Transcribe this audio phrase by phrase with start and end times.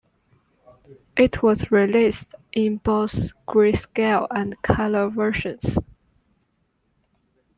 [1.15, 3.13] It was released in both
[3.47, 5.77] greyscale and color versions.